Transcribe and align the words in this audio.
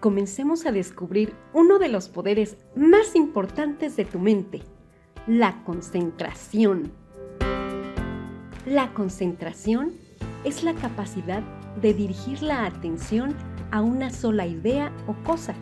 comencemos 0.00 0.66
a 0.66 0.72
descubrir 0.72 1.34
uno 1.52 1.78
de 1.78 1.88
los 1.88 2.08
poderes 2.08 2.56
más 2.74 3.14
importantes 3.14 3.96
de 3.96 4.04
tu 4.04 4.18
mente, 4.18 4.62
la 5.26 5.62
concentración. 5.64 6.92
La 8.66 8.92
concentración 8.94 9.92
es 10.44 10.62
la 10.62 10.74
capacidad 10.74 11.42
de 11.80 11.94
dirigir 11.94 12.42
la 12.42 12.66
atención 12.66 13.34
a 13.70 13.82
una 13.82 14.10
sola 14.10 14.46
idea 14.46 14.92
o 15.06 15.14
cosa. 15.24 15.54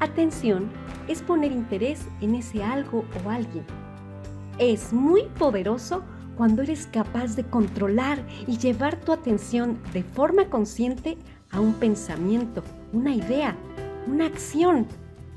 Atención 0.00 0.70
es 1.08 1.22
poner 1.22 1.52
interés 1.52 2.06
en 2.20 2.34
ese 2.34 2.62
algo 2.62 3.04
o 3.24 3.30
alguien. 3.30 3.64
Es 4.58 4.92
muy 4.92 5.24
poderoso 5.38 6.02
cuando 6.36 6.62
eres 6.62 6.86
capaz 6.86 7.36
de 7.36 7.44
controlar 7.44 8.24
y 8.46 8.58
llevar 8.58 8.96
tu 8.96 9.12
atención 9.12 9.78
de 9.92 10.02
forma 10.02 10.48
consciente 10.50 11.16
un 11.60 11.74
pensamiento, 11.74 12.62
una 12.92 13.14
idea, 13.14 13.56
una 14.06 14.26
acción, 14.26 14.86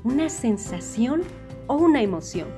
una 0.04 0.28
sensación 0.28 1.22
o 1.66 1.76
una 1.76 2.02
emoción. 2.02 2.48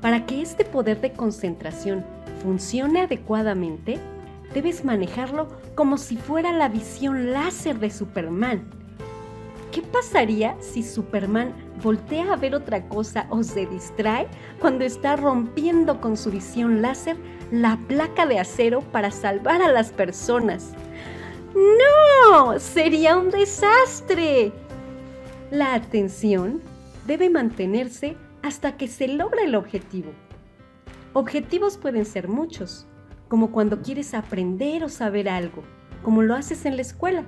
Para 0.00 0.24
que 0.24 0.40
este 0.40 0.64
poder 0.64 1.00
de 1.00 1.12
concentración 1.12 2.04
funcione 2.42 3.00
adecuadamente, 3.00 3.98
debes 4.54 4.84
manejarlo 4.84 5.48
como 5.74 5.98
si 5.98 6.16
fuera 6.16 6.52
la 6.52 6.68
visión 6.68 7.32
láser 7.32 7.78
de 7.78 7.90
Superman. 7.90 8.62
¿Qué 9.72 9.82
pasaría 9.82 10.56
si 10.60 10.82
Superman 10.82 11.52
voltea 11.82 12.32
a 12.32 12.36
ver 12.36 12.54
otra 12.54 12.88
cosa 12.88 13.26
o 13.28 13.42
se 13.42 13.66
distrae 13.66 14.26
cuando 14.60 14.84
está 14.84 15.16
rompiendo 15.16 16.00
con 16.00 16.16
su 16.16 16.30
visión 16.30 16.80
láser 16.80 17.16
la 17.50 17.76
placa 17.86 18.26
de 18.26 18.38
acero 18.38 18.80
para 18.80 19.10
salvar 19.10 19.60
a 19.60 19.70
las 19.70 19.90
personas? 19.90 20.72
¡No! 21.56 22.58
¡Sería 22.58 23.16
un 23.16 23.30
desastre! 23.30 24.52
La 25.50 25.74
atención 25.74 26.60
debe 27.06 27.30
mantenerse 27.30 28.16
hasta 28.42 28.76
que 28.76 28.88
se 28.88 29.08
logra 29.08 29.42
el 29.42 29.54
objetivo. 29.54 30.10
Objetivos 31.14 31.78
pueden 31.78 32.04
ser 32.04 32.28
muchos, 32.28 32.86
como 33.28 33.52
cuando 33.52 33.80
quieres 33.80 34.12
aprender 34.12 34.84
o 34.84 34.90
saber 34.90 35.30
algo, 35.30 35.62
como 36.02 36.22
lo 36.22 36.34
haces 36.34 36.66
en 36.66 36.76
la 36.76 36.82
escuela, 36.82 37.24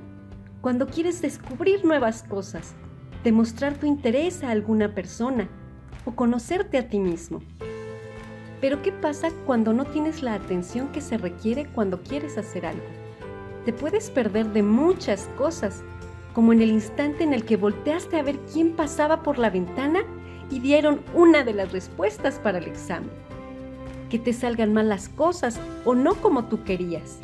cuando 0.60 0.88
quieres 0.88 1.22
descubrir 1.22 1.86
nuevas 1.86 2.22
cosas, 2.22 2.74
demostrar 3.24 3.78
tu 3.78 3.86
interés 3.86 4.44
a 4.44 4.50
alguna 4.50 4.94
persona 4.94 5.48
o 6.04 6.14
conocerte 6.14 6.76
a 6.76 6.88
ti 6.88 6.98
mismo. 6.98 7.40
Pero 8.60 8.82
¿qué 8.82 8.92
pasa 8.92 9.30
cuando 9.46 9.72
no 9.72 9.86
tienes 9.86 10.22
la 10.22 10.34
atención 10.34 10.88
que 10.88 11.00
se 11.00 11.16
requiere 11.16 11.66
cuando 11.72 12.02
quieres 12.02 12.36
hacer 12.36 12.66
algo? 12.66 12.97
Te 13.68 13.74
puedes 13.74 14.08
perder 14.08 14.46
de 14.54 14.62
muchas 14.62 15.28
cosas, 15.36 15.82
como 16.32 16.54
en 16.54 16.62
el 16.62 16.70
instante 16.70 17.22
en 17.22 17.34
el 17.34 17.44
que 17.44 17.58
volteaste 17.58 18.18
a 18.18 18.22
ver 18.22 18.38
quién 18.50 18.72
pasaba 18.72 19.22
por 19.22 19.36
la 19.36 19.50
ventana 19.50 20.04
y 20.50 20.60
dieron 20.60 21.02
una 21.12 21.44
de 21.44 21.52
las 21.52 21.70
respuestas 21.70 22.38
para 22.38 22.56
el 22.56 22.64
examen. 22.64 23.10
Que 24.08 24.18
te 24.18 24.32
salgan 24.32 24.72
mal 24.72 24.88
las 24.88 25.10
cosas 25.10 25.60
o 25.84 25.94
no 25.94 26.14
como 26.14 26.46
tú 26.46 26.64
querías. 26.64 27.18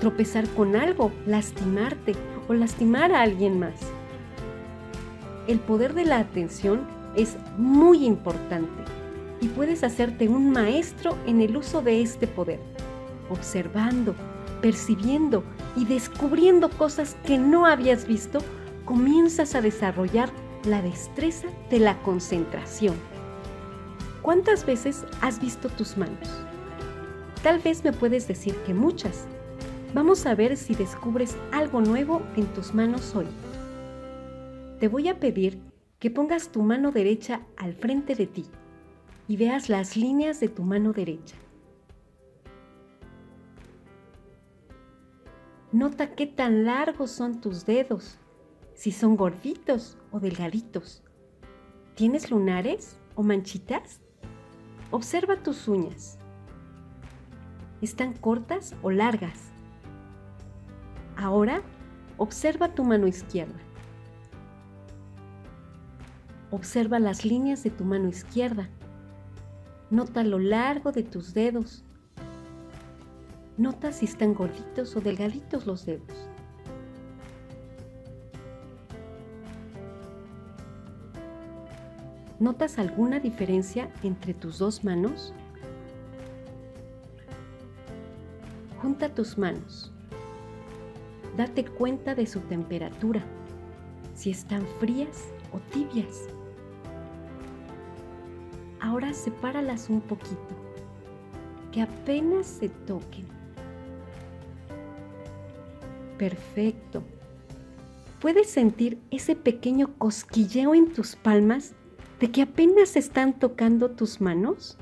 Tropezar 0.00 0.48
con 0.48 0.74
algo, 0.74 1.12
lastimarte 1.26 2.16
o 2.48 2.54
lastimar 2.54 3.12
a 3.12 3.22
alguien 3.22 3.60
más 3.60 3.76
el 5.46 5.60
poder 5.60 5.94
de 5.94 6.06
la 6.06 6.18
atención 6.18 6.88
es 7.14 7.36
muy 7.56 8.04
importante 8.04 8.82
y 9.40 9.46
puedes 9.46 9.84
hacerte 9.84 10.28
un 10.28 10.50
maestro 10.50 11.16
en 11.24 11.40
el 11.40 11.56
uso 11.56 11.82
de 11.82 12.02
este 12.02 12.26
poder, 12.26 12.58
observando, 13.30 14.16
percibiendo 14.60 15.44
y 15.76 15.84
descubriendo 15.84 16.70
cosas 16.70 17.16
que 17.24 17.38
no 17.38 17.66
habías 17.66 18.06
visto, 18.06 18.40
comienzas 18.84 19.54
a 19.54 19.60
desarrollar 19.60 20.30
la 20.64 20.82
destreza 20.82 21.48
de 21.70 21.78
la 21.78 22.00
concentración. 22.02 22.96
¿Cuántas 24.22 24.66
veces 24.66 25.04
has 25.20 25.40
visto 25.40 25.68
tus 25.68 25.96
manos? 25.96 26.28
Tal 27.42 27.60
vez 27.60 27.84
me 27.84 27.92
puedes 27.92 28.26
decir 28.26 28.54
que 28.66 28.74
muchas. 28.74 29.26
Vamos 29.94 30.26
a 30.26 30.34
ver 30.34 30.56
si 30.56 30.74
descubres 30.74 31.36
algo 31.52 31.80
nuevo 31.80 32.22
en 32.36 32.46
tus 32.46 32.74
manos 32.74 33.14
hoy 33.14 33.26
te 34.78 34.86
voy 34.86 35.08
a 35.08 35.18
pedir 35.18 35.60
que 35.98 36.10
pongas 36.10 36.50
tu 36.50 36.62
mano 36.62 36.92
derecha 36.92 37.40
al 37.56 37.74
frente 37.74 38.14
de 38.14 38.26
ti 38.26 38.44
y 39.26 39.36
veas 39.36 39.68
las 39.68 39.96
líneas 39.96 40.38
de 40.38 40.48
tu 40.48 40.62
mano 40.62 40.92
derecha. 40.92 41.34
Nota 45.72 46.14
qué 46.14 46.26
tan 46.26 46.64
largos 46.64 47.10
son 47.10 47.42
tus 47.42 47.66
dedos, 47.66 48.18
si 48.72 48.90
son 48.90 49.16
gorditos 49.16 49.98
o 50.10 50.18
delgaditos. 50.18 51.02
¿Tienes 51.94 52.30
lunares 52.30 52.98
o 53.14 53.22
manchitas? 53.22 54.00
Observa 54.90 55.42
tus 55.42 55.68
uñas. 55.68 56.18
¿Están 57.82 58.14
cortas 58.14 58.74
o 58.80 58.90
largas? 58.90 59.52
Ahora, 61.16 61.60
observa 62.16 62.74
tu 62.74 62.82
mano 62.82 63.06
izquierda. 63.06 63.60
Observa 66.50 66.98
las 66.98 67.26
líneas 67.26 67.62
de 67.62 67.68
tu 67.70 67.84
mano 67.84 68.08
izquierda. 68.08 68.70
Nota 69.90 70.24
lo 70.24 70.38
largo 70.38 70.92
de 70.92 71.02
tus 71.02 71.34
dedos. 71.34 71.84
Nota 73.58 73.90
si 73.90 74.04
están 74.04 74.34
gorditos 74.34 74.94
o 74.94 75.00
delgaditos 75.00 75.66
los 75.66 75.84
dedos. 75.84 76.28
¿Notas 82.38 82.78
alguna 82.78 83.18
diferencia 83.18 83.90
entre 84.04 84.32
tus 84.32 84.58
dos 84.58 84.84
manos? 84.84 85.34
Junta 88.80 89.12
tus 89.12 89.36
manos. 89.36 89.92
Date 91.36 91.64
cuenta 91.64 92.14
de 92.14 92.26
su 92.26 92.38
temperatura, 92.38 93.24
si 94.14 94.30
están 94.30 94.64
frías 94.78 95.24
o 95.52 95.58
tibias. 95.72 96.28
Ahora 98.80 99.12
sepáralas 99.12 99.90
un 99.90 100.00
poquito, 100.00 100.54
que 101.72 101.82
apenas 101.82 102.46
se 102.46 102.68
toquen. 102.68 103.37
Perfecto. 106.18 107.02
¿Puedes 108.20 108.50
sentir 108.50 108.98
ese 109.12 109.36
pequeño 109.36 109.96
cosquilleo 109.96 110.74
en 110.74 110.92
tus 110.92 111.14
palmas 111.14 111.74
de 112.18 112.32
que 112.32 112.42
apenas 112.42 112.96
están 112.96 113.38
tocando 113.38 113.92
tus 113.92 114.20
manos? 114.20 114.76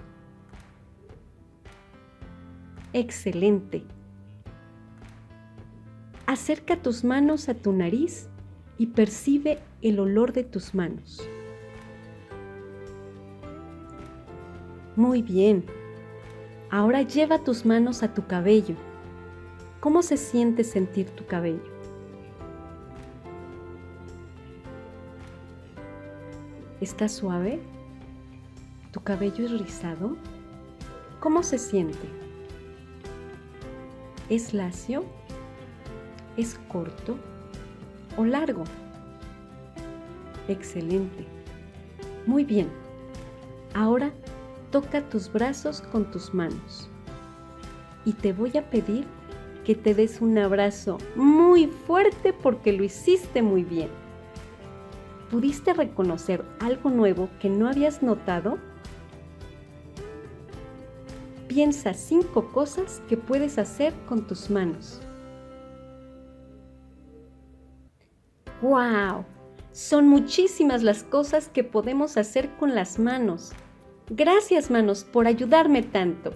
Excelente. 2.95 3.83
Acerca 6.25 6.81
tus 6.81 7.05
manos 7.05 7.51
a 7.51 7.55
tu 7.55 7.75
nariz 7.75 8.31
y 8.79 8.87
percibe 8.87 9.59
el 9.83 10.01
olor 10.01 10.33
de 10.33 10.45
tus 10.45 10.75
manos. 10.75 11.21
Muy 14.97 15.21
bien. 15.21 15.67
Ahora 16.71 17.03
lleva 17.03 17.45
tus 17.45 17.67
manos 17.67 18.03
a 18.03 18.15
tu 18.15 18.27
cabello. 18.27 18.77
¿Cómo 19.81 20.03
se 20.03 20.17
siente 20.17 20.65
sentir 20.65 21.11
tu 21.11 21.27
cabello? 21.27 21.63
¿Está 26.81 27.09
suave? 27.09 27.61
¿Tu 28.91 29.01
cabello 29.01 29.45
es 29.45 29.59
rizado? 29.59 30.17
¿Cómo 31.21 31.43
se 31.43 31.59
siente? 31.59 32.09
¿Es 34.28 34.55
lacio? 34.55 35.05
¿Es 36.37 36.59
corto? 36.69 37.17
¿O 38.17 38.25
largo? 38.25 38.65
Excelente. 40.49 41.27
Muy 42.27 42.45
bien. 42.45 42.69
Ahora 43.75 44.11
toca 44.71 45.07
tus 45.09 45.31
brazos 45.33 45.81
con 45.81 46.11
tus 46.11 46.33
manos. 46.33 46.89
Y 48.05 48.13
te 48.15 48.33
voy 48.33 48.57
a 48.57 48.69
pedir 48.71 49.07
que 49.66 49.74
te 49.74 49.95
des 49.95 50.21
un 50.21 50.39
abrazo 50.39 50.98
muy 51.16 51.66
fuerte 51.66 52.33
porque 52.33 52.72
lo 52.72 52.84
hiciste 52.84 53.42
muy 53.42 53.65
bien. 53.65 53.89
¿Pudiste 55.28 55.74
reconocer 55.74 56.45
algo 56.60 56.89
nuevo 56.89 57.28
que 57.41 57.51
no 57.51 57.68
habías 57.68 58.01
notado? 58.01 58.59
Piensa 61.48 61.95
cinco 61.95 62.53
cosas 62.53 63.03
que 63.09 63.16
puedes 63.16 63.59
hacer 63.59 63.92
con 64.09 64.28
tus 64.28 64.51
manos. 64.51 65.03
¡Wow! 68.62 69.24
Son 69.72 70.07
muchísimas 70.07 70.84
las 70.84 71.03
cosas 71.03 71.48
que 71.48 71.65
podemos 71.65 72.16
hacer 72.16 72.54
con 72.57 72.77
las 72.77 73.01
manos. 73.01 73.51
Gracias 74.10 74.71
manos 74.71 75.03
por 75.03 75.27
ayudarme 75.27 75.83
tanto. 75.83 76.30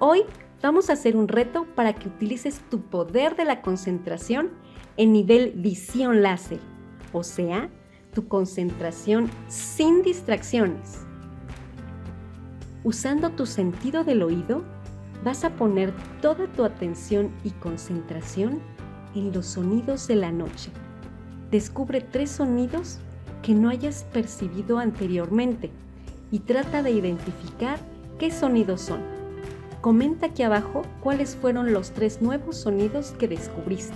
Hoy 0.00 0.24
vamos 0.64 0.88
a 0.88 0.94
hacer 0.94 1.14
un 1.14 1.28
reto 1.28 1.66
para 1.74 1.92
que 1.92 2.08
utilices 2.08 2.62
tu 2.70 2.80
poder 2.80 3.36
de 3.36 3.44
la 3.44 3.60
concentración 3.60 4.48
en 4.96 5.12
nivel 5.12 5.52
visión 5.54 6.22
láser, 6.22 6.58
o 7.12 7.22
sea, 7.22 7.68
tu 8.14 8.28
concentración 8.28 9.28
sin 9.46 10.02
distracciones. 10.02 11.00
Usando 12.82 13.28
tu 13.28 13.44
sentido 13.44 14.04
del 14.04 14.22
oído, 14.22 14.64
vas 15.22 15.44
a 15.44 15.50
poner 15.50 15.92
toda 16.22 16.46
tu 16.46 16.64
atención 16.64 17.30
y 17.44 17.50
concentración 17.50 18.62
en 19.14 19.34
los 19.34 19.44
sonidos 19.44 20.08
de 20.08 20.16
la 20.16 20.32
noche. 20.32 20.70
Descubre 21.50 22.00
tres 22.00 22.30
sonidos 22.30 23.00
que 23.42 23.52
no 23.52 23.68
hayas 23.68 24.04
percibido 24.14 24.78
anteriormente 24.78 25.70
y 26.30 26.38
trata 26.38 26.82
de 26.82 26.92
identificar 26.92 27.78
qué 28.18 28.30
sonidos 28.30 28.80
son. 28.80 29.23
Comenta 29.84 30.28
aquí 30.28 30.42
abajo 30.42 30.80
cuáles 31.02 31.36
fueron 31.36 31.74
los 31.74 31.90
tres 31.90 32.22
nuevos 32.22 32.56
sonidos 32.56 33.10
que 33.18 33.28
descubriste. 33.28 33.94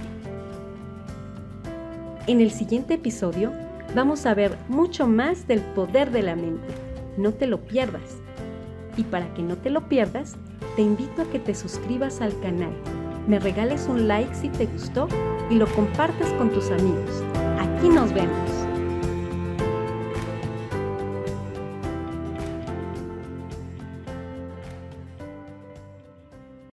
En 2.26 2.42
el 2.42 2.50
siguiente 2.50 2.92
episodio 2.92 3.54
vamos 3.94 4.26
a 4.26 4.34
ver 4.34 4.54
mucho 4.68 5.06
más 5.06 5.48
del 5.48 5.62
poder 5.62 6.10
de 6.10 6.22
la 6.22 6.36
mente. 6.36 6.68
No 7.16 7.32
te 7.32 7.46
lo 7.46 7.62
pierdas. 7.62 8.18
Y 8.98 9.04
para 9.04 9.32
que 9.32 9.40
no 9.40 9.56
te 9.56 9.70
lo 9.70 9.88
pierdas, 9.88 10.36
te 10.76 10.82
invito 10.82 11.22
a 11.22 11.30
que 11.30 11.38
te 11.38 11.54
suscribas 11.54 12.20
al 12.20 12.38
canal, 12.40 12.74
me 13.26 13.38
regales 13.38 13.86
un 13.88 14.08
like 14.08 14.34
si 14.34 14.50
te 14.50 14.66
gustó 14.66 15.08
y 15.48 15.54
lo 15.54 15.66
compartas 15.68 16.30
con 16.34 16.50
tus 16.50 16.70
amigos. 16.70 17.22
Aquí 17.60 17.88
nos 17.88 18.12
vemos. 18.12 18.57